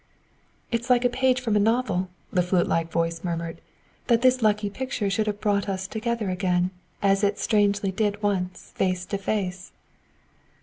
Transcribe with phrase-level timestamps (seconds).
[0.71, 3.61] "It is like a page from a novel," the flute like voice murmured,
[4.07, 6.71] "that this lucky picture should have brought us together again,
[7.03, 9.71] as it strangely did once face to face."